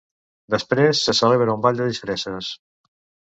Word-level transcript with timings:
Després, 0.53 1.01
se 1.09 1.15
celebra 1.19 1.53
un 1.59 1.67
ball 1.67 1.83
de 1.83 1.87
disfresses. 1.91 2.49